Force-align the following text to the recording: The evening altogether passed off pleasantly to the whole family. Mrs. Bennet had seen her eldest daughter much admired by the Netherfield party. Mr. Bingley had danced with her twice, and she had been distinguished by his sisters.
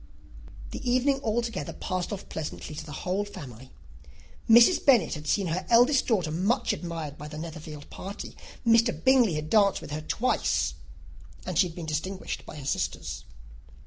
The 0.71 0.81
evening 0.89 1.21
altogether 1.21 1.73
passed 1.73 2.11
off 2.11 2.27
pleasantly 2.27 2.73
to 2.73 2.83
the 2.83 2.91
whole 3.05 3.23
family. 3.23 3.69
Mrs. 4.49 4.83
Bennet 4.83 5.13
had 5.13 5.27
seen 5.27 5.45
her 5.45 5.63
eldest 5.69 6.07
daughter 6.07 6.31
much 6.31 6.73
admired 6.73 7.19
by 7.19 7.27
the 7.27 7.37
Netherfield 7.37 7.87
party. 7.91 8.35
Mr. 8.65 8.91
Bingley 9.03 9.35
had 9.35 9.51
danced 9.51 9.79
with 9.79 9.91
her 9.91 10.01
twice, 10.01 10.73
and 11.45 11.55
she 11.59 11.67
had 11.67 11.75
been 11.75 11.85
distinguished 11.85 12.47
by 12.47 12.55
his 12.55 12.71
sisters. 12.71 13.25